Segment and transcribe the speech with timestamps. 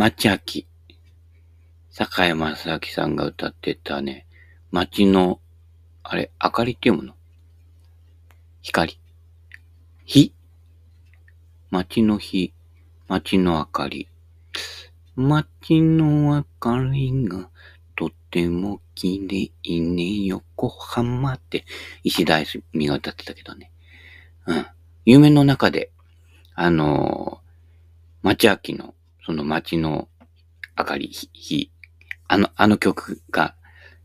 [0.00, 0.66] 町秋。
[1.90, 4.26] 坂井正明さんが歌ってたね、
[4.70, 5.40] 街の、
[6.02, 7.14] あれ、明かりって読むの？
[8.62, 8.98] 光。
[10.06, 10.32] 火
[11.70, 12.54] 街の火、
[13.08, 14.08] 街の明かり。
[15.16, 17.50] 街の明かりが
[17.94, 21.66] とても綺麗ね、横浜って
[22.04, 22.38] 石田
[22.72, 23.70] みが歌ってたけどね。
[24.46, 24.66] うん。
[25.04, 25.90] 夢の中で、
[26.54, 30.08] あのー、町秋の、その街の
[30.78, 31.70] 明かり、火、
[32.28, 33.54] あの、あの曲が、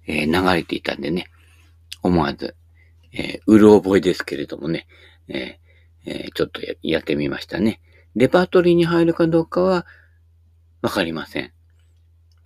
[0.08, 1.28] えー、流れていたんでね、
[2.02, 2.56] 思わず、
[3.14, 4.88] えー、うる覚えですけれどもね、
[5.28, 7.82] えーえー、ちょっとやってみましたね。
[8.16, 9.86] レパートリーに入るかどうかは、
[10.82, 11.52] わかりません。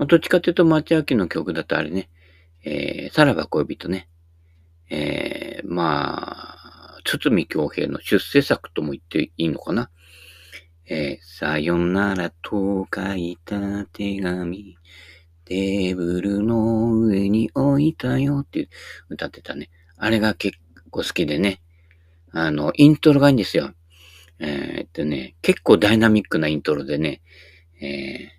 [0.07, 2.09] どっちかというと、町明の曲だとあれね、
[2.63, 4.07] えー、さらば恋人ね。
[4.89, 9.89] えー、まあ、堤京平の出世作とも言っていいのかな。
[10.91, 14.75] えー、さよならと書いた手紙、
[15.45, 18.69] テーブルの上に置いたよって
[19.07, 19.69] 歌ってたね。
[19.97, 20.57] あれが結
[20.89, 21.61] 構好きでね。
[22.31, 23.71] あの、イントロがいいんですよ。
[24.39, 27.21] えー、っとね、結構ダイナミックなイントロでね、
[27.81, 28.31] え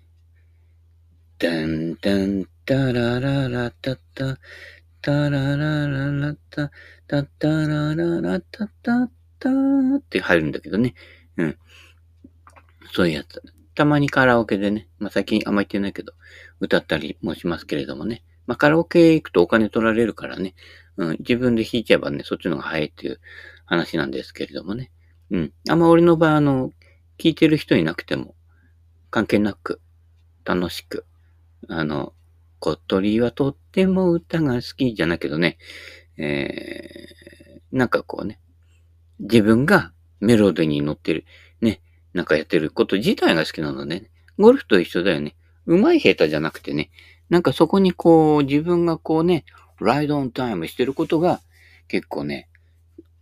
[1.39, 4.37] ー、ダンダンタラララタタ、
[5.01, 6.69] タララララタ、
[7.07, 10.95] タタラララタタタって入るんだけどね。
[11.37, 11.57] うん。
[12.91, 13.41] そういうやつ。
[13.73, 16.13] たまにカラオケでね、まあ、最近あんま言ってないけど、
[16.59, 18.23] 歌ったりもしますけれどもね。
[18.47, 20.55] まあ、カラオケ行くとお金取られるからね。
[20.97, 23.19] うん、自分で弾いちゃえばね、そっちの方が早いっていう
[23.65, 24.91] 話なんですけれどもね。
[25.31, 25.53] うん。
[25.69, 26.71] あんま俺の場合、あの、
[27.17, 28.35] 聞いてる人いなくても、
[29.09, 29.81] 関係なく、
[30.43, 31.05] 楽しく、
[31.69, 32.13] あの、
[32.59, 35.57] 小鳥はとっても歌が好きじゃないけどね、
[36.17, 38.39] えー、なんかこうね、
[39.19, 41.25] 自分がメロディーに乗ってる、
[42.13, 45.35] なんかやってること自体が好きなので、ね、ゴルフと一緒だよね。
[45.65, 46.91] 上手い下手じゃなくてね、
[47.29, 49.45] なんかそこにこう、自分がこうね、
[49.79, 51.41] ライドオンタイムしてることが
[51.87, 52.49] 結構ね、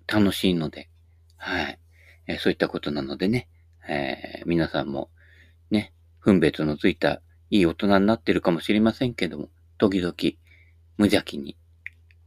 [0.07, 0.89] 楽しいので、
[1.37, 1.79] はい。
[2.27, 3.47] え、そういったことなのでね、
[3.87, 5.09] えー、皆さんも
[5.71, 10.13] ね、分別のついたいい大人になってるかもしれませんけども、時々
[10.97, 11.57] 無邪気に、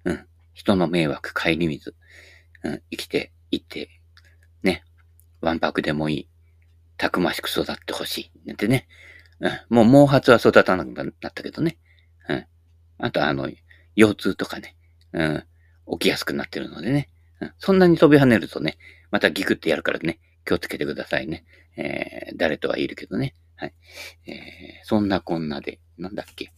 [0.04, 1.94] うん、人の迷惑帰り水、
[2.64, 3.90] うん、生きていって、
[4.62, 4.82] ね、
[5.40, 6.28] わんぱくでもいい、
[7.02, 8.46] たくましく育ってほしい。
[8.46, 8.86] なんてね、
[9.40, 11.76] うん、もう毛髪は育たなくなったけどね、
[12.28, 12.46] うん。
[12.98, 13.50] あとあの、
[13.96, 14.76] 腰痛とかね、
[15.12, 15.44] うん、
[15.94, 17.08] 起きやすくなってるのでね、
[17.40, 18.78] うん、そんなに飛び跳ねるとね、
[19.10, 21.44] またギクってやるからね、気をつけてくださいね。
[21.76, 23.34] えー、誰とはいるけどね。
[23.56, 23.74] はい。
[24.28, 26.52] えー、そんなこんなで、なんだっけ。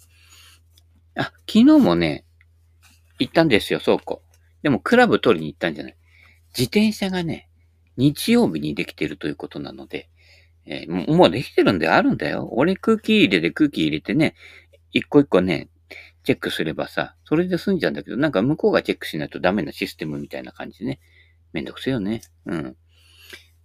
[1.17, 2.27] あ、昨日もね、
[3.19, 4.21] 行ったんですよ、倉庫。
[4.63, 5.97] でも、クラブ取りに行ったんじゃない。
[6.49, 7.49] 自転車がね、
[7.97, 10.11] 日曜日にできてるということなので、
[10.67, 12.49] えー、もうできてるんであるんだよ。
[12.53, 14.35] 俺空気入れで空気入れてね、
[14.93, 15.69] 一個一個ね、
[16.25, 21.01] チェックすればさ、それで済んじゃうんだけど、なんか向こうがチェックしないとダメなシステムみたいな感じでね。
[21.53, 22.23] めんどくせえよね。
[22.47, 22.77] うん。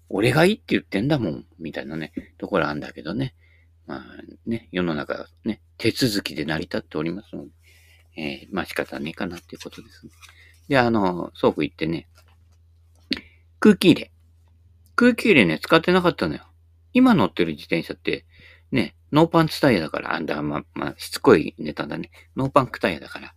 [0.10, 3.36] 俺がいいって言ってんだもん、みたいなね、ところあんだけどね。
[3.88, 4.06] まあ
[4.46, 7.52] ね、世の中ね、手続きで成り立っておりますので、
[8.18, 10.12] えー、まあ仕方ねえかなっていうことですね。
[10.68, 12.08] で、あの、倉庫行ってね、
[13.60, 14.12] 空気入れ。
[14.96, 16.49] 空気入れね、使ってなかったのよ。
[17.00, 18.26] 今乗ってる自転車って、
[18.72, 22.12] ね、ノーパンツタイヤだから、あんだ、ま、まあ、しつこいネタだね。
[22.36, 23.34] ノーパンクタイヤだから、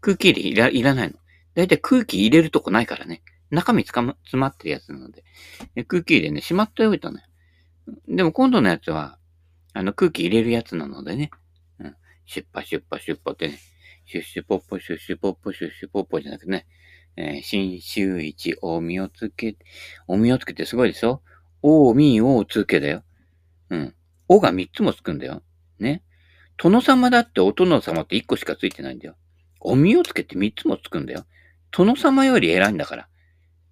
[0.00, 1.14] 空気入れいらいらないの。
[1.54, 3.22] だいたい空気入れるとこないからね。
[3.50, 5.24] 中身つかま、詰まってるやつなので、
[5.84, 7.24] 空気入れね、しまっておいたのよ。
[8.08, 9.18] でも今度のやつは、
[9.72, 11.30] あの空気入れるやつなのでね、
[11.78, 13.58] うん、シュッパシュッパシュッパってね、
[14.06, 16.66] シュッシュポッポシュッシュポッポシュッシュポッポじゃなくてね、
[17.16, 19.56] えー、新州一、おみをつけ、
[20.06, 21.22] おみをつけてすごいでしょ？
[21.62, 23.02] おみをつけだよ。
[23.70, 23.94] うん。
[24.28, 25.42] おが三つもつくんだよ。
[25.78, 26.02] ね。
[26.56, 29.16] 殿様だってお殿様って一個しかついてないんだよ。
[29.60, 31.26] おみをつけて三つもつくんだよ。
[31.70, 33.08] 殿様より偉いんだから。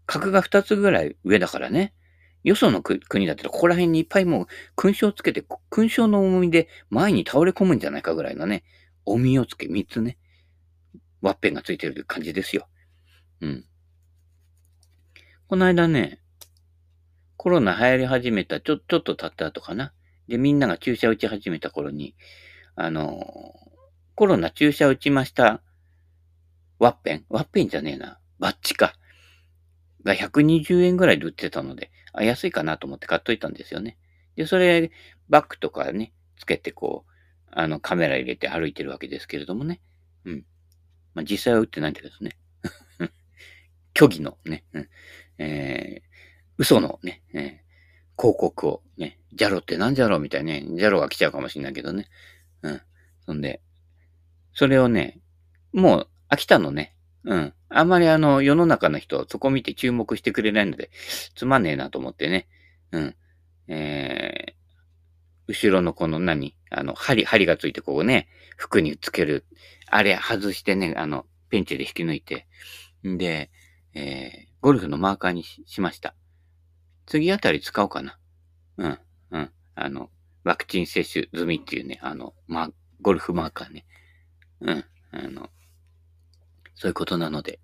[0.07, 1.95] 格が二つぐらい上だからね。
[2.43, 4.47] よその国だったらここら辺にいっぱいもう
[4.77, 8.65] 勲章つけて、勲章の重みで前に倒れ込むんじゃないかぐらいのね、
[9.07, 10.19] おみをつけ三つね、
[11.23, 12.69] ワッペンがついてる感じですよ。
[13.41, 13.65] うん。
[15.49, 16.21] この間ね、
[17.37, 19.93] コロナ流行り始めた、ちょ、ちょっと経った後かな。
[20.29, 22.15] で、みんなが注射打ち始めた頃に、
[22.77, 23.55] あの
[24.17, 25.61] コロナ注射打ちました、
[26.79, 28.19] ワッペンワッペンじゃねえな。
[28.39, 28.95] バッチか。
[30.05, 33.97] が120円ぐらいで売ってたので、あ、安いかなと思って買っといたんですよね。
[34.37, 34.91] で、それ、
[35.29, 37.11] バッグとかね、つけてこう、
[37.51, 39.81] あの、カメラ入れて歩いてるわけですけれどもね。
[40.25, 40.45] うん。
[41.15, 42.37] まあ、実際は売ってないんだけどね。
[43.97, 44.89] 虚偽のね、うん、
[45.39, 46.14] えー、
[46.59, 47.43] 嘘のね、えー、
[48.21, 50.21] 広告をね、ジャロってなんじゃろう？
[50.21, 52.09] みたいなね、ジャロが来ちゃうかもしれないけどね。
[52.63, 52.81] うん。
[53.27, 53.61] そんで、
[54.53, 55.21] それをね、
[55.73, 56.95] もう飽きたのね。
[57.25, 57.55] うん。
[57.69, 60.91] あんまりあの、世の中の人、そこ見て注目してくれないので、
[61.35, 62.47] つまんねえなと思ってね。
[62.93, 63.17] うん。
[63.67, 64.53] えー、
[65.49, 66.57] 後ろのこの何？
[66.71, 69.45] あの、針、針がついてこうね、服につける。
[69.91, 72.47] あれ外してね、あの、ペンチで引き抜いて。
[73.07, 73.51] んで、
[73.95, 76.15] えー、ゴルフのマーカーにしました。
[77.07, 78.19] 次あたり使おうかな。
[78.77, 78.99] うん、
[79.31, 79.51] うん。
[79.75, 80.11] あの、
[80.45, 82.71] ワクチン接種済みっていうね、あの、ま
[83.01, 83.85] ゴルフマーカーね。
[84.61, 85.51] うん、あの、
[86.75, 87.61] そういうことなので。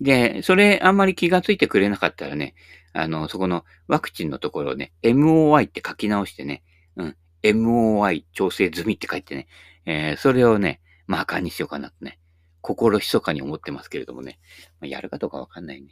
[0.00, 2.54] で、それあんまり気がついてくれなかったらね、
[2.92, 6.62] あの、そこのワクチンのところをね、MOI って書き直してね、
[6.96, 9.48] うん、MOI 調整済みって書いてね、
[9.86, 12.18] えー、それをね、マーカーにしようかなとね、
[12.60, 14.38] 心密かに思ってますけれどもね、
[14.80, 15.88] まあ、やるかどうかわかんないね。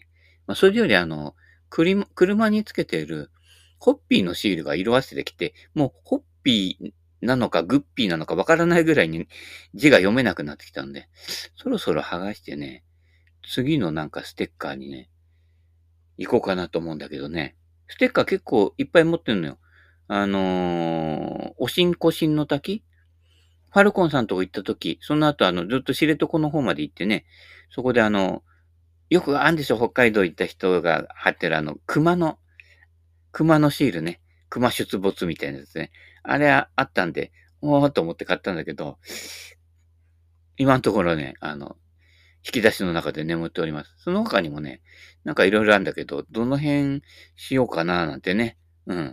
[0.47, 1.35] まあ、それよりあの、
[1.71, 3.31] 車につけている
[3.79, 6.93] ホッピーのシールが色あせてきて、もうホッピー
[7.27, 9.29] なのかグッピーなのかわからないぐらいに
[9.75, 11.09] 字が読めなくなってきたんで、
[11.57, 12.85] そろそろ剥がしてね、
[13.43, 15.09] 次のなんかステッカーにね、
[16.19, 17.57] 行こうかなと思うんだけどね。
[17.89, 19.59] ステッカー結構いっぱい持ってんのよ。
[20.09, 22.85] あのー、おしんこしんの滝？
[23.73, 27.25] ファルコンさんとこ行った時、その後あの、ずっと知床の方まで行ってね、
[27.71, 28.43] そこであの、
[29.11, 32.39] よくあるんでしょ、北海道行った人が貼ってるあの、熊の、
[33.33, 34.21] 熊のシールね。
[34.49, 35.91] 熊出没みたいなやつね。
[36.23, 38.99] あれあったんで、おーと思って買ったんだけど、
[40.57, 41.77] 今のところね、あの、
[42.45, 43.95] 引き出しの中で眠っております。
[43.99, 44.81] その他にもね、
[45.25, 47.03] なんかいろいろあるんだけど、どの辺
[47.37, 48.57] しようかななんてね。
[48.87, 48.99] うん。
[48.99, 49.13] や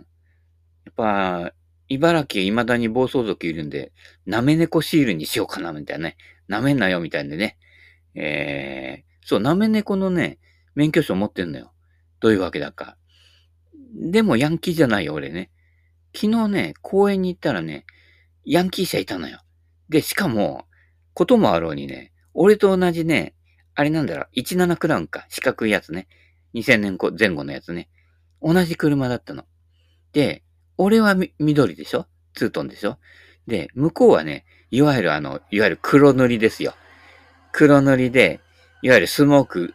[0.90, 1.52] っぱ、
[1.88, 3.92] 茨城未だに暴走族いるんで、
[4.26, 6.16] なめ猫シールにしようかなみたいなね。
[6.46, 7.58] なめんなよみたいでね。
[8.14, 10.38] えー、そう、なめ猫のね、
[10.74, 11.70] 免許証持ってんのよ。
[12.18, 12.96] どういうわけだか。
[13.94, 15.50] でもヤンキーじゃないよ、俺ね。
[16.16, 17.84] 昨日ね、公園に行ったらね、
[18.46, 19.42] ヤンキー車いたのよ。
[19.90, 20.64] で、しかも、
[21.12, 23.34] こともあろうにね、俺と同じね、
[23.74, 26.08] あれなんだろう、17クラウンか、四角いやつね。
[26.54, 27.90] 2000年前後のやつね。
[28.40, 29.44] 同じ車だったの。
[30.14, 30.42] で、
[30.78, 32.06] 俺は緑でしょ？
[32.32, 32.96] ツートンでしょ？
[33.46, 36.72] で、向こうはね、いわゆるあの、いわゆる黒塗りですよ。
[37.52, 38.40] 黒塗りで、
[38.82, 39.74] いわゆるスモーク、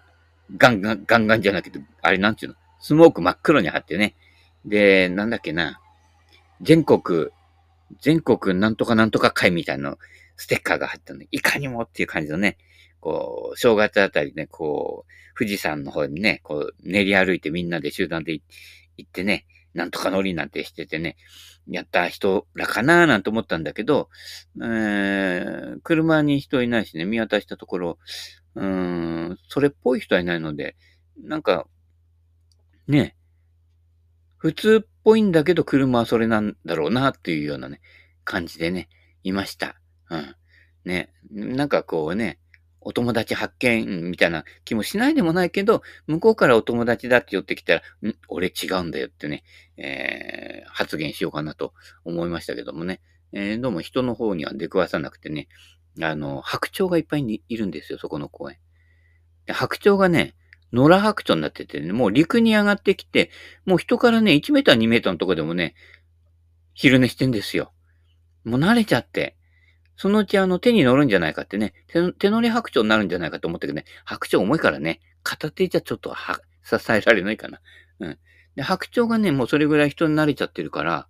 [0.58, 2.56] ガンガン、ガンガンじゃなくて、あれなんちゅうの？
[2.80, 4.16] スモーク真っ黒に貼ってね。
[4.66, 5.80] で、なんだっけな。
[6.62, 7.28] 全国、
[8.02, 9.98] 全国なんとかなんとか会みたいな
[10.38, 11.24] ステッカーが貼ったの。
[11.32, 12.58] いかにもっていう感じのね、
[13.00, 18.42] こう、正月あたりね、こう、富士山の方にね、こう、練り歩いてみんなで集団で行
[19.08, 21.18] ってね、なんとか乗りなんてしててね、
[21.68, 24.10] やった人らかなーなんて思ったんだけど、
[24.62, 28.00] えー、車に人いないしね、見渡したところ、
[28.56, 28.66] うー
[29.32, 30.76] ん、それっぽい人はいないので、
[31.22, 31.68] なんか、
[32.88, 33.16] ね、
[34.38, 37.82] 普通っぽいんだけど車はそれなんだろうなっていうようなね、
[38.26, 38.90] 感じでね、
[39.24, 39.80] いました。
[40.10, 40.36] うん。
[40.84, 42.40] ね、なんかこうね、
[42.86, 48.16] お友達発見みたいな気もしないでもないけど、向こうからお友達だって寄ってきたら、ん？
[48.28, 49.44] 俺違うんだよってね、
[49.78, 51.74] えー、発言しようかなと
[52.06, 53.02] 思いましたけどもね。
[53.32, 55.48] えー、どうも人の方には出くわさなくてね、
[56.02, 58.58] あの、白鳥がいっぱいにいるんですよ、そこの公園。
[59.48, 60.36] 白鳥がね、
[60.72, 63.30] 野良白鳥になっててね、もう陸に上がってきて、
[63.66, 65.76] もう人からね、1メーター2メーターのとこでもね、
[66.74, 67.74] 昼寝してんですよ。
[68.44, 69.38] もう慣れちゃって。
[69.96, 77.62] そのうちあの手に乗るんじゃないかってね、手手乗り白鳥になるんじゃないかと思ったけどね、白鳥重いからね、片手じゃちょっとは 支えられないかな。
[78.00, 78.18] うん。
[78.56, 81.08] で、白鳥がね、もうそれぐらい人に慣れちゃってるから、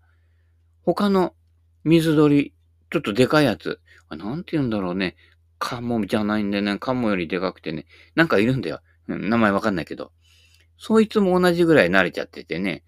[0.84, 1.36] 他の
[1.84, 2.54] 水鳥、
[2.92, 5.16] ちょっとでかいやつ、あなんて言うんだろうね。
[5.60, 6.78] カモじゃないんだよね。
[6.78, 7.86] カモよりでかくてね。
[8.16, 8.82] なんかいるんだよ。
[9.08, 10.12] うん、名前わかんないけど。
[10.78, 12.84] そいつも同じぐらい慣れちゃっててね。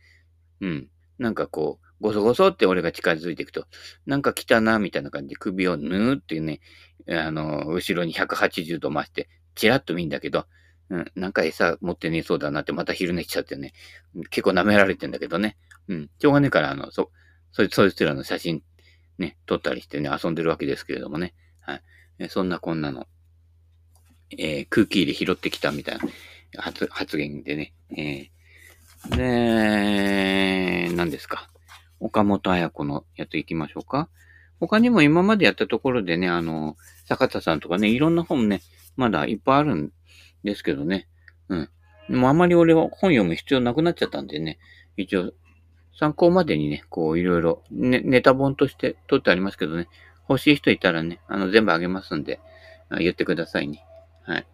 [0.60, 0.90] うん。
[1.18, 3.68] なんかこう、ごそごそって俺が近づいていくと、
[4.06, 6.60] なんか来たな、みたいな感じで首をぬーってね、
[7.08, 10.46] あの、後ろに180度回して、チラッと見んだけど、
[10.90, 13.74] うん、なんか餌持ってねえそうだなってまた昼寝しちゃってね、
[14.30, 15.58] 結構舐められてんだけどね。
[15.88, 17.12] うん、しょうがねえから、あの、そ、
[17.52, 18.64] そいそいつらの写真、
[19.18, 21.34] ね、撮ったりしてね、遊んでるわけですけれどもね。
[21.62, 21.76] は
[22.20, 22.30] い。
[22.30, 23.08] そんなこんなの、
[24.38, 25.98] えー、空気入れ拾ってきたみたい
[26.54, 27.74] な発発言でね。
[27.98, 29.16] えー、
[30.90, 31.50] で、何ですか？
[32.00, 34.10] 岡本彩子のやつ行きましょうか。
[34.60, 38.62] 他にも今までやったところでね、あの、坂田さんとかね、いろんな本ね、
[38.96, 39.92] まだいっぱいあるん
[40.44, 41.08] ですけどね。
[41.50, 41.70] うん。
[42.10, 44.60] でもあまり俺は本読む必要なくなっちゃったんでね、
[44.98, 45.34] 一応、
[45.98, 49.88] 参考までにね、こういろいろ、ね、ネタ本として取ってありますけどね、
[50.28, 52.40] 欲しい人いたらね、あの、全部あげますんで、
[53.00, 53.84] 言ってくださいね。
[54.24, 54.48] はい。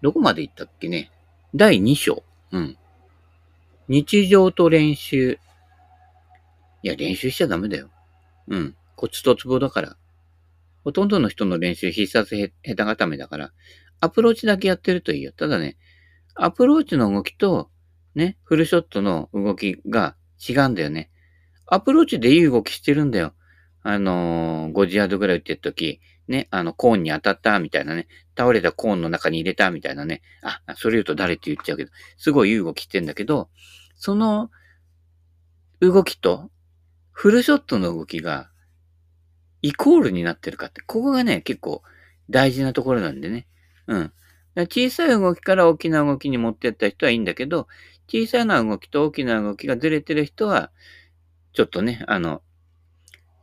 [0.00, 1.10] どこまで行ったっけね
[1.54, 2.22] 第2章。
[2.50, 2.76] うん。
[3.88, 5.38] 日常と練習。
[6.82, 7.90] いや、練習しちゃダメだよ。
[8.48, 8.76] うん。
[8.96, 9.96] コツとツボだから。
[10.84, 13.52] ほとんどの人の練習必殺へ下手固めだから、
[14.00, 15.32] アプローチだけやってるといいよ。
[15.32, 15.76] ただね、
[16.34, 17.70] アプローチの動きと、
[18.14, 21.10] ね、フルショットの動きが違うんだよね。
[21.66, 23.34] アプローチでいい動きしてるんだよ。
[23.82, 33.50] あのー、50ヤードぐらい打ってるとき、ね、あの、コーンに当たったみたいなね、倒れたコーンの中に入れたみたいなね、あ、それ言うと誰って言っちゃうけど、すごいいい動きしてんだけど、
[33.96, 34.50] その
[35.80, 36.50] 動きと、
[37.12, 38.50] フルショットの動きが、
[39.60, 41.82] イコールになってるかって、ここがね、結構
[42.30, 43.46] 大事なところなんでね。
[43.86, 44.12] うん。
[44.54, 47.68] 小さい動きから大きな動きに持ってった人はいいんだけど、
[48.08, 50.70] 小さな動きと大きな動きがずれてる人は、
[51.52, 52.42] ちょっとね、あの、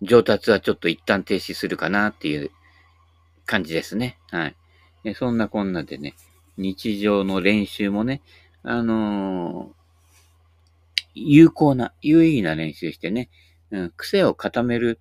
[0.02, 2.52] 上達はちょっと一旦停止するかなっていう
[3.46, 4.18] 感じですね。
[4.30, 5.16] はい。
[5.16, 6.16] そんなこんなでね、
[6.58, 8.22] 日常の練習もね、
[8.64, 13.30] あのー、有効な、有意義な練習してね、
[13.72, 15.00] うん、癖を固める、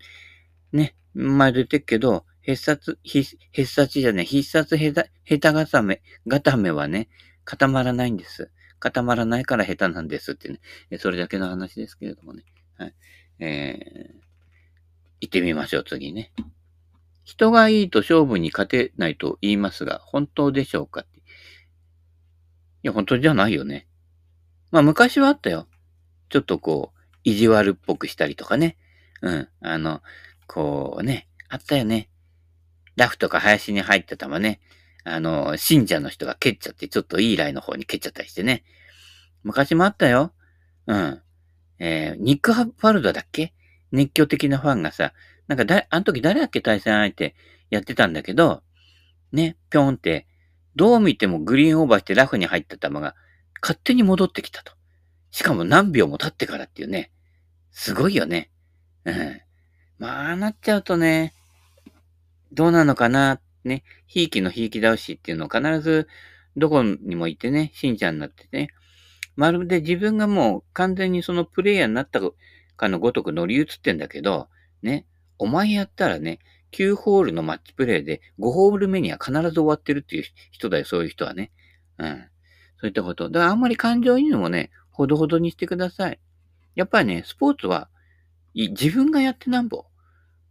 [0.73, 7.09] ね、前出てっけど、必殺、必殺じゃね、必殺下手、下手固め、固めはね、
[7.45, 8.51] 固まらないんです。
[8.79, 10.61] 固まらないから下手なんですってね。
[10.99, 12.45] それだけの話ですけれどもね。
[12.77, 12.95] はい。
[13.41, 14.15] えー、
[15.21, 16.33] 行ってみましょう、次ね。
[17.25, 21.19] 人がいいと勝負に勝てないと言いますが、本当でしょうかって。
[21.19, 21.23] い
[22.83, 23.87] や、本当じゃないよね。
[24.71, 25.69] まあ、昔はあったよ。
[26.31, 28.77] ちょっとこう、意地悪っぽくしたりとかね。
[29.23, 29.49] うん。
[29.61, 30.03] あの、
[30.47, 32.09] こうね、あったよね。
[32.97, 34.61] ラフとか林に入った球ね。
[35.05, 38.65] あの、信者の人が蹴っちゃって、ちょっといいライの方に蹴っちゃったりしてね。
[39.43, 40.33] 昔もあったよ。
[40.87, 41.23] うん。
[41.79, 43.55] えー、ニック・ハファルドだっけ？
[43.93, 45.13] 熱狂的なファンがさ、
[45.47, 47.35] なんかだ、あの時誰だっけ対戦相手
[47.71, 48.63] やってたんだけど、
[49.33, 50.27] ね、ぴょんって、
[50.77, 53.15] どう見てもグリーンオーバーしてラフに入った球が
[53.63, 54.73] 勝手に戻ってきたと。
[55.31, 57.11] しかも何秒も経ってからっていうね。
[57.71, 58.51] すごいよね。
[59.05, 59.41] うん。
[59.99, 61.35] まあ、なっちゃうとね、
[62.53, 63.85] どうなのかな、ね。
[64.07, 66.09] ひいきのひいき倒しっていうのを必ず
[66.57, 68.69] どこにもいてね、信者になってね。
[69.37, 72.21] まるで自分がもう完全にそのプレイヤーになった
[72.77, 74.49] かのごとく乗り移ってんだけど、
[74.83, 75.07] ね。
[75.39, 76.41] お前やったらね、
[76.73, 81.51] 9ホールのマッチプレイで5ホール目には必ず終わってるっていう人だよ、そういう人はね。
[81.99, 82.29] うん。
[82.81, 83.31] そういったこと。
[83.31, 86.19] だからあんまり感情移入もね、ほどほどにしてください。
[86.75, 87.89] やっぱりね、スポーツは、
[88.53, 89.85] 自分がやってなんぼ。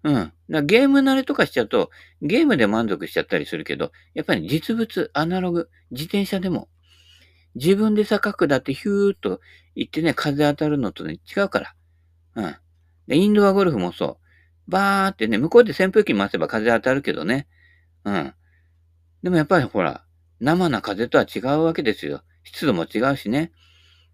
[0.03, 0.31] うん。
[0.49, 6.69] だゲーム慣れとかしちゃうと、ゲームで満足しちゃったりするけど、やっぱり実物、アナログ、自転車でも、
[7.55, 9.41] 自分で坂下ってヒューっと
[9.75, 11.75] 行ってね、風当たるのとね、違うから。
[12.35, 12.55] うん。
[13.07, 14.17] で、インドアゴルフもそ
[14.67, 14.71] う。
[14.71, 17.47] バーってね、向こうで扇風機回せば風当たるけどね。
[18.05, 18.33] うん。
[19.23, 20.05] でもやっぱりほら、
[20.39, 22.21] 生な風とは違うわけですよ。
[22.43, 23.51] 湿度も違うしね。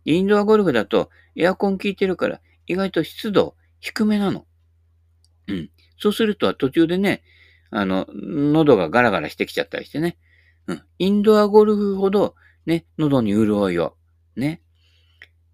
[0.06, 4.46] インドアゴルフだとエアコン効いてるから意外と湿度低めなの。
[5.48, 5.70] うん。
[5.98, 7.24] そうすると途中でね、
[7.72, 10.18] あの、喉がガラガラしてきちゃったりしてね。
[10.68, 10.82] うん。
[11.00, 13.96] インドアゴルフほどね、喉に潤いを、
[14.36, 14.62] ね。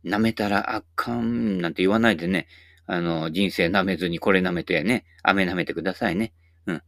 [0.06, 2.48] 舐めたらあかんなんて言わないでね、
[2.86, 6.34] あの、人生舐めずにこれ舐めてね、飴舐めてくださいね。
[6.66, 6.84] うん。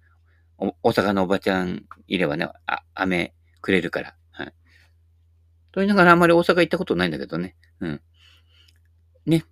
[0.57, 4.15] お、大阪のおばちゃんいればね、あ、飴くれるから。
[5.71, 7.55] と言いながらあんまり大阪行ったことないんだけどね。
[7.79, 8.01] うん。
[9.25, 9.45] ね。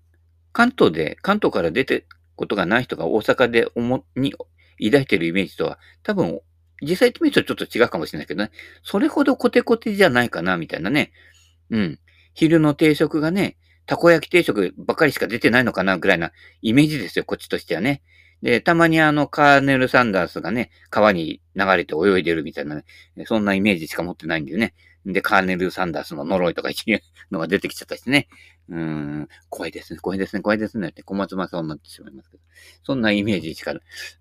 [0.51, 6.41] 関東で、関東から出てことがない人が大阪で思、に抱いてるイメージとは、多分、
[6.81, 8.51] 実際ってみるとちょっと違うかもしれないけどね。
[8.83, 11.11] それほどコテコテじゃないかな、みたいなね。
[11.69, 11.99] うん。
[12.33, 18.01] 昼の定食がね、たこ焼き定食ばっかりしか出てないのかな、ぐらいなイメージですよ、こっちとしてはね。
[18.41, 22.83] で、たまにあの、カーネル・サンダースがね、川に流れて泳いでるみたいなね、
[23.25, 24.73] そんなイメージしか持ってないんだよね。
[25.13, 27.01] で、カーネル・サンダースの呪いとかいう
[27.31, 28.27] のが出てきちゃったしね。
[28.69, 32.43] うん、怖いですね、怖いですね、怖いですねって小松正夫になってしまいますけど。
[32.83, 33.73] そんなイメージしか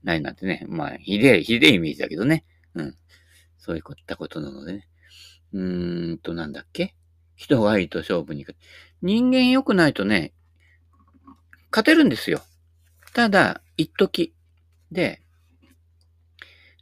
[0.03, 0.65] ないなんてね。
[0.69, 2.45] まあ、ひでえ、ひでえイメージだけどね。
[2.75, 2.95] うん。
[3.59, 4.89] そういったことなのでね。
[5.53, 6.95] うーんと、なんだっけ？
[7.37, 8.57] 人がいいと勝負に行く。
[9.03, 10.33] 人間良くないとね、
[11.71, 12.41] 勝てるんですよ。
[13.13, 14.35] ただ、一時
[14.91, 15.23] で、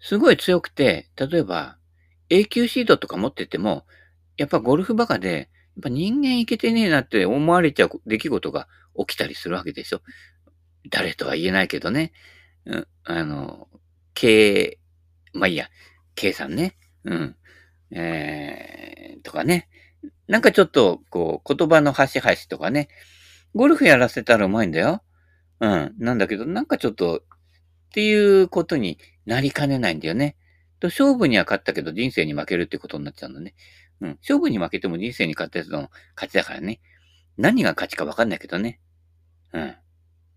[0.01, 1.79] すごい強くて、例えば、
[2.29, 3.85] 永久シードとか持ってても、
[4.37, 8.69] やっぱゴルフバカで、やっぱ人間いけてねえなって思われちゃう出来事が
[8.99, 10.01] 起きたりするわけでしょ。
[10.91, 12.13] 誰とは言えないけどね。
[12.65, 13.69] うん、あの、
[14.15, 14.79] K、
[15.33, 15.69] まあいいや、
[16.15, 16.77] K さんね。
[17.05, 17.37] うん。
[17.91, 19.69] えー、とかね。
[20.29, 22.89] なんかちょっと、こう、言葉の端々とかね。
[23.55, 25.03] ゴルフやらせたらうまいんだよ。
[25.61, 25.95] うん。
[25.99, 27.23] なんだけど、なんかちょっと、っ
[27.93, 30.37] ていうことになりかねないんだよね。
[30.81, 33.55] と、勝負には勝ったけど人生に負けるってことになっちゃうのね。
[34.01, 34.19] うん。
[34.21, 36.81] 勝負に負けても人生に勝ったやつの勝ちだからね。
[37.37, 38.81] 何が勝ちかわかんないけどね。
[39.53, 39.75] うん。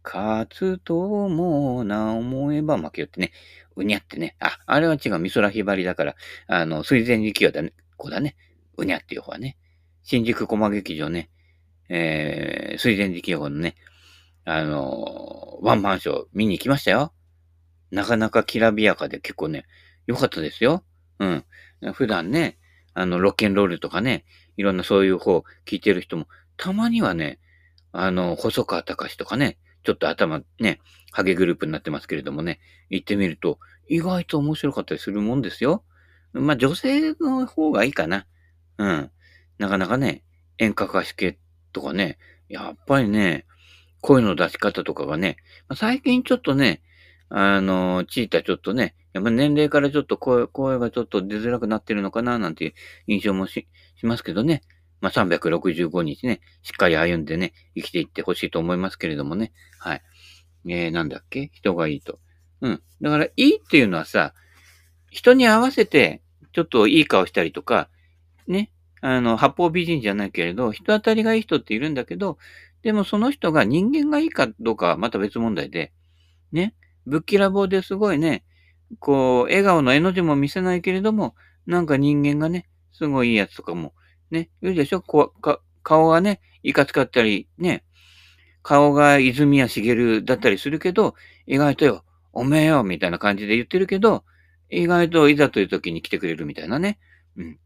[0.04, 3.32] 勝つともな思えば負けよってね。
[3.76, 4.36] うにゃってね。
[4.40, 5.20] あ、あれは違う。
[5.20, 6.16] 美空ひばりだから、
[6.48, 7.74] あの、水前力よだね。
[7.98, 8.36] 子だね。
[8.78, 9.58] うにゃっていう方はね。
[10.04, 11.30] 新宿駒劇場ね。
[11.90, 13.76] えー、水前力よのね。
[14.46, 17.14] あの、ワンマンショー見に行きましたよ。
[17.92, 19.66] なかなかきらびやかで結構ね、
[20.10, 20.84] 良かったですよ。
[21.20, 21.46] うん。
[21.94, 22.58] 普段ね、
[22.96, 24.26] あの、ロッケンロールとかね、
[24.58, 26.26] いろんなそういう方聞いてる人も、
[26.58, 27.40] たまにはね、
[27.92, 30.80] あの、細川隆とかね、ちょっと頭ね、
[31.12, 35.84] ハゲグループになってますけれどもね、行ってみると、意外と面白かったりするもんですよ。
[36.34, 38.26] まあ、女性の方がいいかな。
[38.80, 39.12] うん。
[39.60, 40.24] なかなかね、
[40.58, 41.38] 演歌歌手系
[41.72, 43.46] とかね、やっぱりね、
[44.02, 45.38] 声の出し方とかがね
[45.68, 46.82] ま、最近ちょっとね、
[47.30, 52.74] あの、チータちょっとね、やっぱ年齢からちょっと声、声がちょっと出づらくなってるのかな、なんていう
[53.08, 54.62] 印象もし、しますけどね。
[55.02, 59.54] まあ、365日ね、しっかり歩んでね、生きていってほしいと思いますけれどもね。
[59.80, 60.02] はい。
[60.68, 61.50] えー、なんだっけ？
[61.54, 62.20] 人がいいと。
[62.62, 62.84] うん。
[63.02, 64.34] だから、いいっていうのはさ、
[65.10, 67.90] 人に合わせて、ちょっといい顔したりとか、
[68.48, 68.72] ね。
[69.02, 72.38] あの、八方美人じゃないけれど、人当たりがいい人っているんだけど、
[72.82, 75.94] でもその人が人間がいいかどうかはまた別問題で、
[76.52, 76.76] ね。
[77.06, 78.44] ぶっきらぼうですごいね、
[78.98, 81.36] こう、笑顔の絵の字も見せないけれども、
[81.68, 83.94] なんか人間がね、すごいいいやつとかも、
[84.32, 85.02] ね、言うでしょ？
[85.02, 87.84] こか顔がね、いかつかったり、ね、
[88.62, 91.16] 顔が泉谷しげるだったりするけど、
[91.46, 92.04] 意外とよ、
[92.34, 94.24] おめえよ、みたいな感じで言ってるけど、
[94.70, 97.00] 意外といざという時に来てくれるみたいなね。
[97.38, 97.60] うん。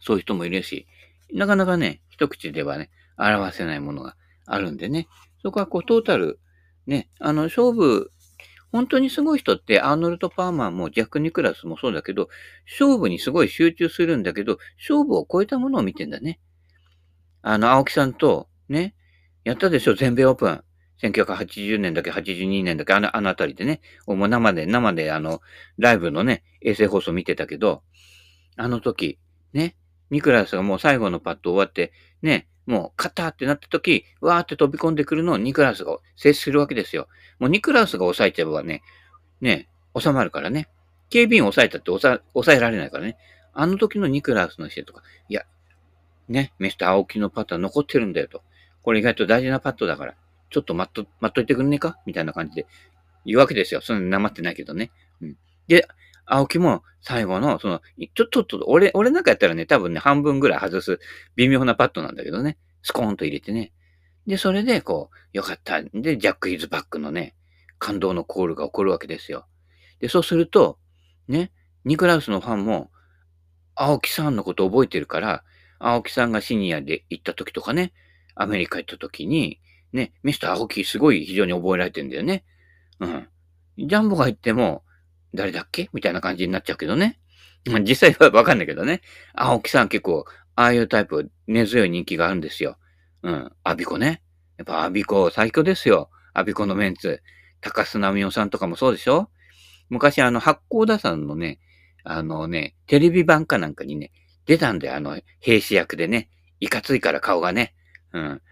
[0.00, 0.86] そういう人もいるし、
[1.34, 5.06] なかなかね、一口ではね、表せないものがあるんでね。
[5.42, 6.40] そこはこう、トータル、
[6.86, 8.10] ね、あの、勝負、
[8.72, 12.28] 本当にすごい人って、アーノルド・パーマンもジャック・ニクラスもそうだけど、
[12.66, 16.38] 勝負にすごい集中するんだけど、勝負を超えたものを見てんだね。
[17.42, 18.94] あの、青木さんと、ね、
[19.44, 20.62] やったでしょ、全米オープン。
[21.02, 25.40] 1980年だけ、82年だけ、あの、あのあたりでね、もう生で、生で、あの、
[25.78, 27.82] ライブのね、衛星放送見てたけど、
[28.56, 29.18] あの時、
[29.52, 29.76] ね、
[30.10, 37.08] ニクラスがもう最後のパット終わって、ね、もう、カターってなった時、わーって飛び込んでくるのをニクラウスが接するわけですよ。
[37.40, 38.82] もうニクラウスが抑えちゃえばね、
[39.40, 40.68] ね、収まるからね。
[41.08, 42.20] 警備員抑えたって抑
[42.56, 43.16] えられないからね。
[43.52, 45.42] あの時のニクラウスの人とか、いや、
[46.28, 48.44] ね、メスター青木のパットは残ってるんだよと。
[48.82, 50.14] これ意外と大事なパットだから、
[50.50, 51.98] ちょっと待っと、待っといてくんねえか？
[52.06, 52.66] みたいな感じで
[53.26, 53.80] 言うわけですよ。
[53.80, 54.92] そんななまってないけどね。
[55.20, 55.36] うん。
[55.66, 55.88] で、
[56.32, 57.82] 青木も最後の、その、
[58.14, 61.00] ちょっと、ちょっと、俺、俺なんかやったらね、多分ね、半分ぐらい外す
[61.34, 62.56] 微妙なパットなんだけどね。
[62.82, 63.72] スコーンと入れてね。
[64.26, 65.82] で、それで、こう、よかった。
[65.82, 67.34] で、ジャック・イズ・バックのね、
[67.78, 69.46] 感動のコールが起こるわけですよ。
[69.98, 70.78] で、そうすると、
[71.26, 71.50] ね、
[71.84, 72.92] ニクラウスのファンも、
[73.74, 75.42] 青木さんのこと覚えてるから、
[75.80, 77.92] 青木さんがシニアで行った時とかね、
[78.36, 79.60] アメリカ行った時に、
[79.92, 82.44] ね、ミスター青木すごい非常に覚えられてんだよね。
[83.00, 83.28] うん。
[83.78, 84.84] ジャンボが行っても、
[85.34, 85.88] 誰だっけ？
[85.92, 87.18] みたいな感じになっちゃうけどね。
[87.82, 89.02] 実際は わかんないけどね。
[89.34, 90.24] 青木さん結構、
[90.56, 92.78] ああいうタイプ、根強い人気があるんですよ。
[93.22, 93.52] うん。
[93.64, 94.22] アビコね。
[94.58, 96.10] やっぱアビコ最強ですよ。
[96.34, 97.22] アビコのメンツ。
[97.60, 99.30] 高須奈美夫さんとかもそうでしょ？
[99.88, 101.58] 昔あの、八甲田さんのね、
[102.04, 104.10] あのね、テレビ版かなんかにね、
[104.46, 104.96] 出たんだよ。
[104.96, 106.30] あの、兵士役でね。
[106.60, 107.74] いかついから顔がね。
[108.12, 108.42] うん。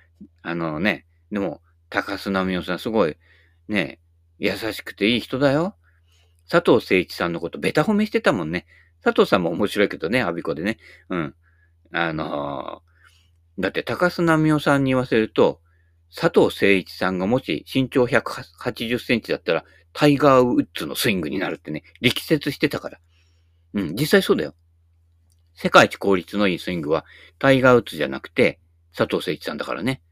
[0.43, 3.17] あのね、でも、高須奈美夫さんすごい、
[3.69, 4.01] ね、
[4.39, 5.77] 優しくていい人だよ。
[6.51, 8.67] 佐藤誠一さんのことベタ褒めしてたもんね。
[9.03, 10.79] 佐藤さんも面白いけどね、アビコでね。
[11.11, 11.35] うん。
[11.93, 15.61] あのー、だって高須奈美夫さんに言わせると、
[16.15, 22.99] 佐藤誠一さんがもし身長180センチだったら、タイガーウッズのスイングになるってね、力説してたから。
[23.75, 24.55] うん、実際そうだよ。
[25.55, 27.05] 世界一効率のいいスイングは、
[27.39, 28.61] タイガーウッズじゃなくて、
[28.97, 30.03] 佐藤誠一さんだからね。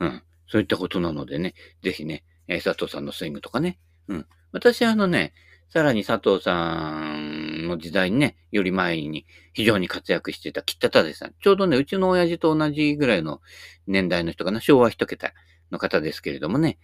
[0.00, 0.22] うん。
[0.48, 3.78] そういったことなのでね、ぜひね、えー、佐藤さんのスイングとかね。
[4.08, 4.26] うん。
[4.52, 5.34] 私はあのね、
[5.74, 11.34] さらに佐藤さんの時代にね、より前に非常に活躍してた北舘さん。
[11.42, 13.40] ちょうどね、うちの親父と同じぐらいの
[13.88, 15.32] 年代の人かな、昭和一桁
[15.72, 16.78] の方ですけれどもね、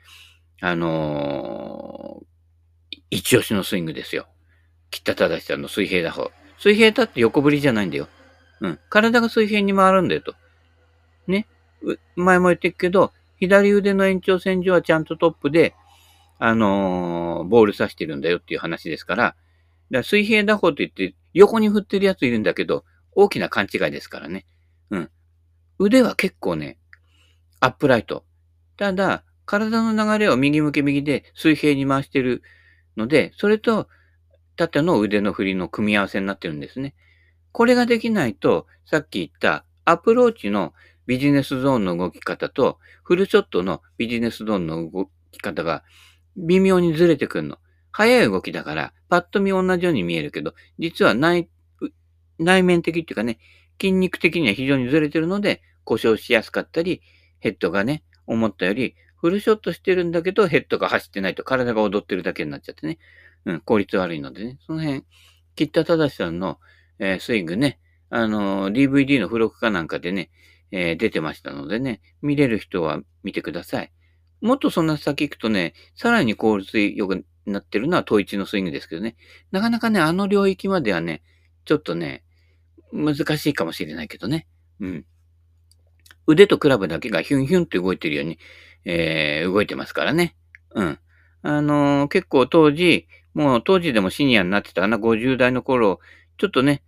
[0.60, 4.26] あのー、一押しのスイングですよ。
[4.90, 6.32] 北舘さんの水平打法。
[6.58, 8.08] 水平だって横振りじゃないんだよ。
[8.60, 8.80] うん。
[8.88, 10.34] 体が水平に回るんだよと。
[11.28, 11.46] ね。
[12.16, 15.76] 前も言ってるけど、左腕の延長線上はちゃんとトップで、
[16.42, 19.36] あのー、ボール刺してるんだよっていう話ですから、だか
[19.90, 24.46] ら水平打法と言って横に振ってるやついるんだけど、大きな勘違いですからね。
[24.90, 25.10] うん。
[25.78, 26.78] 腕は結構ね、
[27.60, 28.24] アップライト。
[28.78, 32.42] ただ、体の流れを右向け右で水平に回してる
[32.96, 33.88] ので、それと
[34.56, 36.94] 縦の腕の振りの組み合わせになってるんですね。
[37.52, 40.72] これができないと、さっき言ったアプローチの
[41.06, 45.82] ビジネスゾーンの動き方と、フルショットのビジネスゾーンの動き方が
[46.36, 47.58] 微妙にずれてくるの。
[47.92, 51.48] 早い動きだから、パッと見同じように見えるけど、実は内、
[52.38, 53.38] 内面的っていうかね、
[53.80, 57.02] 筋肉的には非常にずれてるので、故障しやすかったり、
[57.40, 62.98] ヘッドがね、思ったより、フルショットしてるんだけど、ヘッドが走ってないと体が踊ってるだけになっちゃってね。
[63.44, 64.58] うん、効率悪いのでね。
[64.66, 65.04] その辺、
[65.56, 66.58] 吉田正さんの、
[66.98, 70.30] えー、スイングね、あのー、DVD の付録かなんかでね、
[70.70, 73.92] えー、出てましたのでね、見れる人は見てください。
[74.40, 79.16] もっとそんな先行くとね、さらに効率良くなってるのは統一のスイングですけどね。
[79.50, 81.22] なかなかね、あの領域まではね、
[81.64, 82.24] ちょっとね、
[82.92, 84.46] 難しいかもしれないけどね。
[84.80, 85.04] うん。
[86.26, 88.38] 腕とクラブだけがヒュンヒュンって動いてるように、
[88.84, 90.36] えー、動いてますからね。
[90.74, 90.98] うん。
[91.42, 96.00] あのー、結構当時、もう当時でもシニアになってたかな、50代の頃、
[96.38, 96.82] ちょっとね、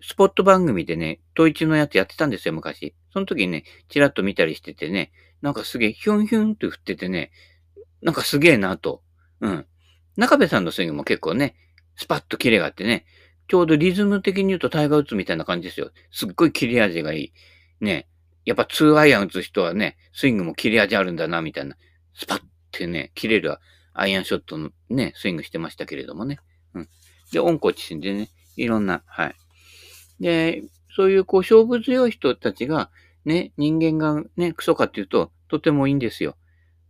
[0.00, 2.94] スポット番組でね、統一のやつやってたんですよ、昔。
[3.12, 7.30] その時にね、チラッと見たりしててね、なんかすげえ、ヒュンヒュンって振っててね、
[8.00, 9.02] なんかすげえなと。
[9.40, 9.66] うん。
[10.16, 11.56] 中部さんのスイングも結構ね、
[11.96, 13.04] スパッとキレがあってね、
[13.48, 15.90] ちょうどリズム的に言うとタイガー打つみたいな感じですよ。
[16.10, 17.32] すっごい切れ味がいい。
[17.80, 18.08] ね。
[18.44, 21.76] やっぱ2アイアン打つ人はね、スイングも切れ味あるんだな、みたいな。
[22.14, 23.58] スパッってね、切れる
[23.94, 26.38] アイアンショットのね、スイングしてましたけれどもね。
[26.74, 26.88] うん。
[27.32, 29.34] で、温故知新でね、いろんな、はい。
[30.20, 30.62] で、
[30.94, 32.90] そういうこう勝負強い人たちが、
[33.24, 36.36] ね、人間がね、クソかっていうと、とてもいいんですよ。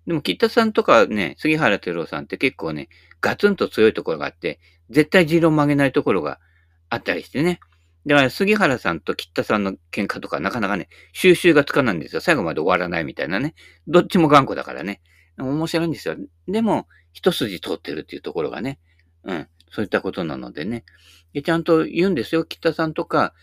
[0.07, 2.89] でも、北さんとかね、杉原照夫さんって結構ね、
[3.21, 6.41] ガツンと強いところがあって、絶対持論曲げないところが
[6.89, 7.61] あったりしてね。
[8.07, 12.21] だから、杉原さんと北さんの喧嘩とかなかなかね、収集がつかないんですよ。
[12.21, 13.55] 最後まで終わらないみたいなね。
[13.87, 15.01] どっちも頑固だからね。
[15.39, 16.17] 面白いんですよ。
[16.49, 18.81] でも、一筋通ってるっていうところがね。
[19.25, 19.49] うん。
[19.71, 20.85] そういったことなのでね。
[21.33, 22.45] で、ちゃんと言うんですよ。
[22.45, 23.35] 北さんとか、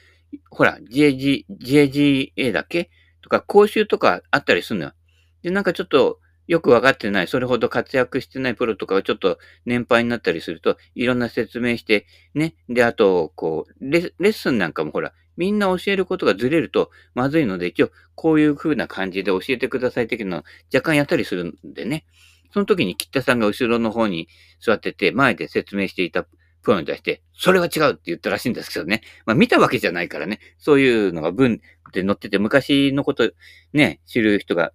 [0.50, 2.90] ほら、GAG、GAGA だけ？
[3.22, 4.94] とか、講習とかあったりするのよ。
[5.42, 12.56] で、なんかちょっと、よくわかってない、それほど活躍してないプロとかがちょっと年配になったりすると、いろんな説明して、ね。
[12.68, 22.06] で、あと、こうレ、レッスンなんかもほら、みんな教えることがずれるとまずいので、一応、こういう風な感じで教えてください的なの若干やったりするんでね。
[22.52, 24.28] その時に吉田さんが後ろの方に
[24.60, 26.26] 座ってて、前で説明していた
[26.70, 29.02] プロに対して、それは違うって言ったらしいんですけどね。
[29.26, 30.40] まあ見たわけじゃないからね。
[30.60, 31.62] そういうのが文
[31.94, 33.32] で載ってて、昔のこと
[33.74, 34.72] ね、知る人が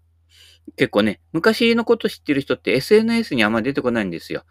[0.76, 4.42] 結構ね、昔のこと知ってる人って SNS にあんま出てこないんですよ。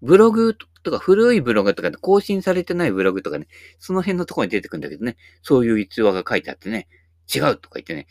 [0.00, 3.48] ブログとか古いブログとか更新されてないブログとかね、
[3.80, 6.86] その辺のところに出てくるんだけどね、そういう逸話が書いてあってね、
[7.34, 8.06] 違うとか言ってね、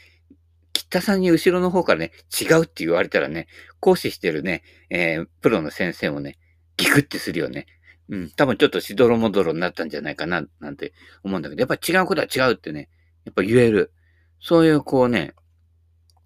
[0.73, 3.47] 北さんに後ろの方からね、違うって言われたらね、
[3.79, 6.37] 講師してるね、えー、プロの先生もね、
[6.77, 7.67] ギクってするよね。
[8.11, 10.91] うん、多分ちょっとしどろもどろになったんじゃないかな、なんて
[11.23, 12.89] 思うんだけど、やっぱ違うことは違うってね、
[13.23, 13.93] やっぱ言える。
[14.41, 15.33] そういうこうね、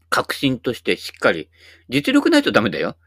[0.10, 1.50] 確信としてしっかり、
[1.88, 2.98] 実力ないとダメだよ。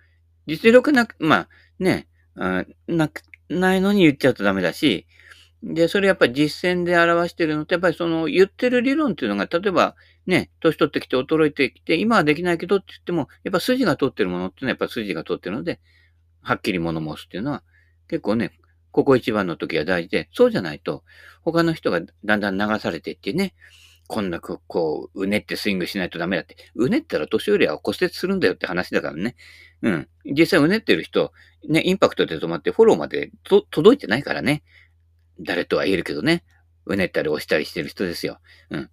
[0.47, 1.49] 実力なく、まあ、
[1.81, 5.07] ね、あなく、ないのに言っちゃうとダメだし、
[5.65, 15.81] で、それやっぱり実践で表してるのって、やっぱりその言ってる理論っていうのが、例えばね、年取ってきて衰えてきて、今はできないけどって言っても、やっぱ筋が通ってるものっていうのはやっぱ筋が通ってるので、
[16.43, 17.65] はっきり物申すっていうのは、
[18.09, 18.53] 結構ね、
[18.91, 21.05] ここ一番の時は大事で、そうじゃないと、
[21.43, 23.55] 他の人がだんだん流されていってね、
[24.09, 26.57] こんな、こう、うねってスイングしないとダメだって。
[26.75, 29.37] うねったら年寄りは骨折するんだよって話だからね。
[29.83, 30.09] うん。
[30.25, 31.33] 実際うねってる人、
[31.69, 34.63] ね、インパクトで止まってフォローまで届いてないからね。
[35.41, 36.43] 誰とは言えるけどね。
[36.87, 38.39] うねったり押したりしてる人ですよ。
[38.71, 38.91] うん。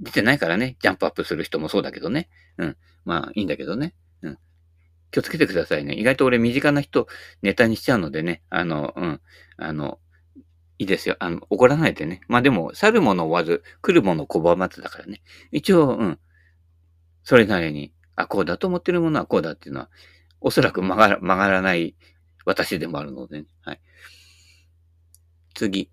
[0.00, 0.78] 出てないからね。
[0.80, 2.30] ジャンプアップする人もそうだけどね。
[2.56, 2.76] うん。
[3.04, 3.94] まあ、いいんだけどね。
[4.22, 4.38] うん。
[5.10, 5.94] 気をつけてくださいね。
[5.94, 7.06] 意外と俺身近な人
[7.42, 8.42] ネタにしちゃうのでね。
[8.50, 9.20] あの、うん。
[9.56, 9.98] あの、
[10.78, 11.16] いいですよ。
[11.18, 12.20] あの、怒らないでね。
[12.28, 15.22] まあでも、去るもの追わず、来るもの拒まずだからね。
[15.50, 16.18] 一応、うん。
[17.22, 19.90] それなりに、あ、こうだと思ってるものはこうだっていうのは、
[20.40, 21.96] おそらく曲がら、曲がらない
[22.46, 23.80] 私でもあるので、ね、はい。
[25.54, 25.90] 次。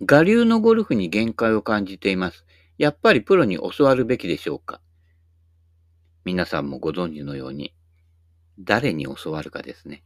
[0.00, 2.44] 我流のゴルフに限界を感じています。
[2.78, 4.80] やっぱりプロに教わるべきでしょうか？
[6.24, 7.74] 皆さんもご存知のように、
[8.58, 10.02] 誰に教わるかですね。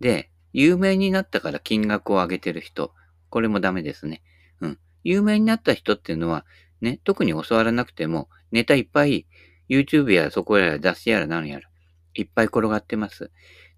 [0.00, 2.92] で、有名になったから金額を上げてる人。
[3.28, 4.22] これもダメですね。
[4.60, 4.78] うん。
[5.04, 6.44] 有名になった人っていうのは、
[6.80, 9.26] ね、特に教わらなくても、ネタいっぱい、
[9.68, 11.68] YouTube やそこやら雑誌やら何やら、
[12.14, 13.30] いっぱい転がってます。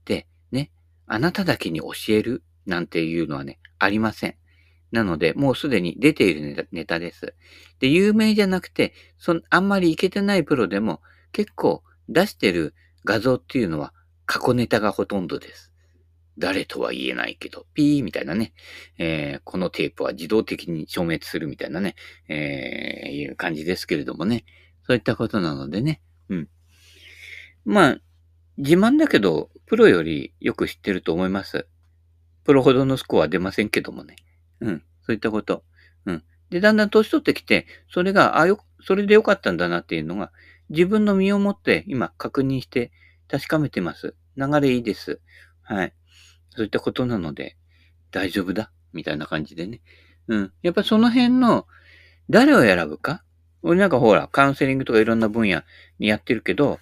[0.04, 0.70] で、ね、
[1.06, 4.36] あなただけに教えるなんていうのはね、ありません。
[4.92, 7.34] なので、もうすでに出ているネタです。
[7.80, 11.00] で、有名じゃなくて、そ、あんまりいけてないプロでも、
[11.32, 13.92] 結構出してる画像っていうのは
[14.26, 15.72] 過去ネタがほとんどです。
[16.38, 18.54] 誰とは言えないけど、ピーみたいなね、
[18.98, 21.94] えー、このテープは自動的に消滅するみたいなね、
[22.28, 24.44] えー、いう感じですけれどもね。
[24.86, 26.00] そういったことなのでね。
[26.28, 26.48] うん。
[27.64, 27.98] まあ、
[28.56, 31.66] 自慢だけど、プロよりよく知ってると思います。
[32.44, 34.16] プロほどのスコアは出ませんけどもね。
[34.60, 34.82] うん。
[35.06, 35.64] そういったこと。
[36.06, 36.24] うん。
[36.50, 40.32] で、だんだん年取ってきて、それが、あ、よ、それでよかったんだなっていうのが、
[40.72, 42.90] 自分の身をもって今確認して
[43.28, 44.16] 確かめてます。
[44.36, 45.20] 流れいいです。
[45.62, 45.94] はい。
[46.50, 47.56] そういったことなので、
[48.10, 48.72] 大丈夫だ。
[48.92, 49.80] みたいな感じでね。
[50.28, 50.52] うん。
[50.62, 51.66] やっぱその辺の、
[52.28, 53.22] 誰を選ぶか？
[53.62, 55.62] 俺なんかほら、カウンセリングとかいろんな分野
[55.98, 56.80] にやってるけど、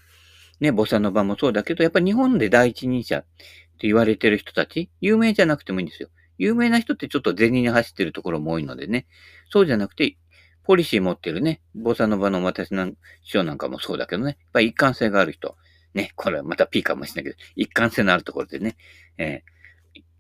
[0.60, 6.10] ね、ボサノバもそうだけど、やっぱ日本で第一人者って言われてる人たち、有名じゃなくてもいいんですよ。
[6.38, 9.06] 有名な人ってちょっと銭に走ってるところも多いのでね。
[9.50, 10.16] そうじゃなくて、
[10.64, 12.94] ポリシー持ってるね、ボサノバの私の師
[13.24, 14.38] 匠なんかもそうだけどね。
[14.40, 15.56] やっぱ一貫性がある人。
[15.94, 18.76] ね、これはまた P かもしれないけど、一貫性のあるところでね。
[19.18, 19.42] え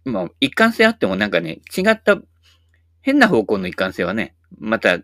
[0.06, 2.20] ー、まあ、一貫性あってもなんかね、違った、
[3.02, 4.98] 変な方向の一貫性はね、また、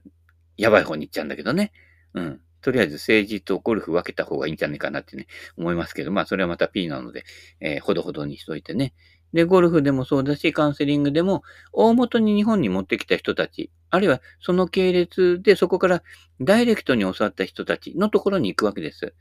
[0.57, 1.73] やばい方に行っちゃうんだけどね。
[2.15, 2.41] うん。
[2.63, 7.25] とりあえず政治とゴルフ分けた方がいいんじゃないかなってね、思いますけど、まあそれはまた P なので、
[7.61, 8.93] えー、ほどほどにしといてね。
[9.33, 16.03] で、ゴルフでもそうだし、カウンセリングでも、大元に日本に持ってきた人たち、あるいはその系列でそこから
[16.41, 19.15] ダイレクトに教わった人たちのところに行くわけです。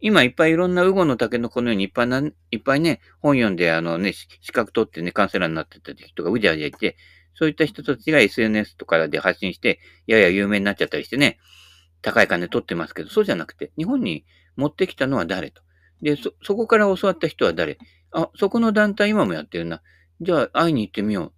[0.00, 6.96] 今いっぱいいろんなウゴの竹のこのようにいっぱいな、いっぱいね、本読んであのね、資格取ってね、カウンセラーになってた人がうじゃうじゃいて、
[7.34, 11.38] そういった人たちが SNS とかで発信して、やや有名になっちゃったりしてね、
[12.02, 14.24] 高い金取ってますけど、そうじゃなくて、日本に
[14.56, 15.62] 持ってきたのは誰と。
[16.00, 17.78] で、そ、そこから教わった人は誰？
[18.12, 19.82] あ、そこの団体今もやってるな。
[20.20, 21.26] じゃあ会いに行ってみよう。
[21.26, 21.34] って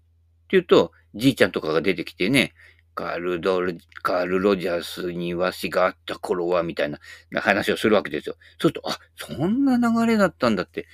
[0.50, 2.54] 言うと、じいちゃんとかが出てきてね、
[2.94, 6.98] カールドル、カール・ロジャースにわしがあった頃は、みたいな
[7.40, 8.36] 話をするわけですよ。
[8.58, 10.86] そうすると、あ、そんな流れだったんだって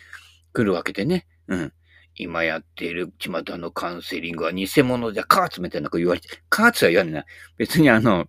[0.53, 1.27] 来るわけでね。
[1.49, 1.73] うん。
[2.15, 7.25] 今やっている巷のカウンセリングは偽物じゃ、カーツみたいなこと言われて、カーツは言わねえな。
[7.57, 8.27] 別にあの、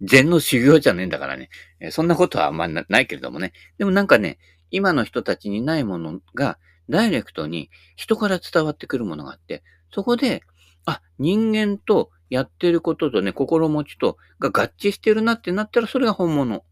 [0.00, 1.50] 禅の修行じゃねえんだからね。
[1.90, 3.52] そんなことはあんまないけれどもね。
[3.78, 4.38] でもなんかね、
[4.70, 10.42] 今の人たちにないものが、ダイレクトに人から伝わってくるものがあって、そこで、
[10.84, 16.64] あ、人間とやってることとね、心持ちとが合致してるなってなったら、それが本物。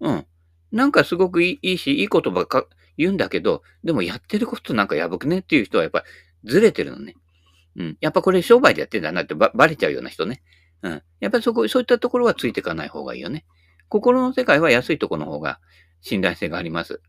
[0.00, 0.26] うん。
[0.72, 5.40] なんかすごくいいし、いい言葉か言うんだけど、でもやってることなんかやばくね？
[5.40, 6.02] っていう人はやっぱ
[6.44, 7.14] ずれてるのね。
[7.76, 7.96] うん。
[8.00, 10.42] やっぱこれ商売でやってんだなってばバレちゃうような人ね。
[10.82, 11.02] うん。
[11.20, 13.44] やっぱりそこ、そういったところはついていかない方がいいよね。
[13.88, 15.60] 心の世界は安いところの方が
[16.00, 17.00] 信頼性があります。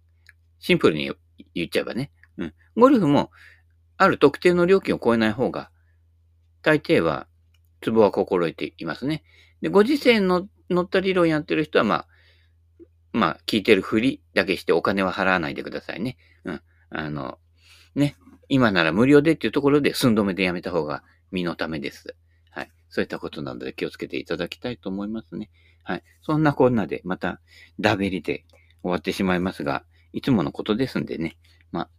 [0.64, 1.12] シンプルに
[1.54, 2.10] 言っちゃえばね。
[2.38, 2.54] うん。
[2.78, 3.32] ゴルフも、
[3.98, 5.70] ある特定の料金を超えない方が、
[6.62, 7.28] 大抵は
[7.82, 9.24] ツボは心得ていますね。
[9.62, 12.08] で、ご時世の乗った理論やってる人は、まあ、
[13.12, 16.18] まあ、聞いてるふりだけしてお金は払わないでくださいね。
[16.46, 16.62] うん。
[16.90, 17.40] あの、
[17.94, 18.16] ね。
[18.48, 22.16] 今なら無料でっていうところで寸止めでやめた方が身のためです。
[22.52, 22.72] はい。
[22.88, 25.50] そういったことなので気をつけていただきたいと思いますね。
[25.84, 26.04] はい。
[26.22, 27.42] そんなこんなでまた
[27.82, 28.46] ダベリで
[28.82, 31.38] 終わってしまいますが、いつものことですんでね。
[31.72, 31.90] まあ、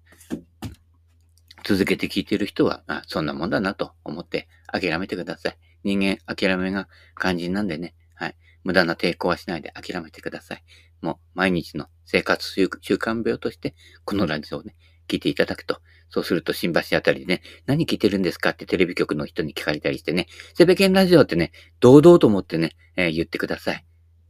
[1.65, 5.59] 続けて聞いてる人は、まあ、そんなもんだなと思って諦めてください。
[5.83, 6.89] 人間諦めが
[7.21, 7.95] 肝心なんでね。
[8.15, 8.37] はい。
[8.63, 10.65] 無駄な抵抗はしないで諦めてください。
[11.03, 13.75] もう毎日の生活習慣病として、
[14.05, 14.75] このラジオをね、
[15.09, 23.85] 聞いていただくと、そうすると新橋あたりでね、何聞いてるんですかってテレビ局の人に聞かれたりしてね、セベケンラジオってね、堂々と思ってね、えー、言ってください。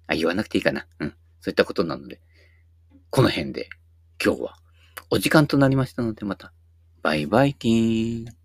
[0.06, 0.86] あ、言わなくていいかな。
[0.98, 1.10] うん。
[1.40, 2.20] そういったことなので、
[3.10, 3.68] この辺で
[4.24, 4.56] 今日は
[5.10, 6.52] お時間となりましたのでまた、
[7.02, 8.43] バイバイキーン。